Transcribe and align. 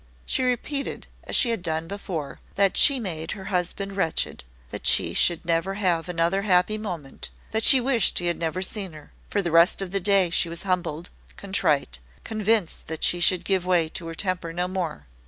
She 0.25 0.41
repeated, 0.41 1.05
as 1.25 1.35
she 1.35 1.51
had 1.51 1.61
done 1.61 1.87
before, 1.87 2.39
that 2.55 2.75
she 2.75 2.99
made 2.99 3.33
her 3.33 3.43
husband 3.53 3.95
wretched 3.95 4.43
that 4.71 4.87
she 4.87 5.13
should 5.13 5.45
never 5.45 5.75
have 5.75 6.09
another 6.09 6.41
happy 6.41 6.79
moment 6.79 7.29
that 7.51 7.63
she 7.63 7.79
wished 7.79 8.17
he 8.17 8.25
had 8.25 8.39
never 8.39 8.63
seen 8.63 8.93
her. 8.93 9.11
For 9.29 9.43
the 9.43 9.51
rest 9.51 9.79
of 9.79 9.91
the 9.91 9.99
day 9.99 10.31
she 10.31 10.49
was 10.49 10.63
humbled, 10.63 11.11
contrite, 11.37 11.99
convinced 12.23 12.87
that 12.87 13.03
she 13.03 13.19
should 13.19 13.45
give 13.45 13.63
way 13.63 13.89
to 13.89 14.07
her 14.07 14.15
temper 14.15 14.51
no 14.51 14.67
more. 14.67 15.05